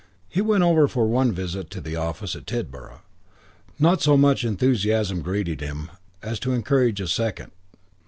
He 0.27 0.41
went 0.41 0.63
over 0.63 0.87
for 0.87 1.05
one 1.05 1.31
visit 1.31 1.69
to 1.69 1.79
the 1.79 1.95
office 1.95 2.35
at 2.35 2.47
Tidborough. 2.47 3.01
Not 3.77 4.01
so 4.01 4.17
much 4.17 4.43
enthusiasm 4.43 5.21
greeted 5.21 5.61
him 5.61 5.91
as 6.23 6.39
to 6.39 6.53
encourage 6.53 6.99
a 6.99 7.07
second. 7.07 7.51